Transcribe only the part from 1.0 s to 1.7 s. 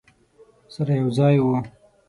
یو ځای وو.